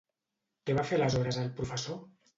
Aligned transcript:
Què 0.69 0.75
va 0.79 0.87
fer 0.93 0.99
aleshores 0.99 1.41
el 1.45 1.55
professor? 1.63 2.05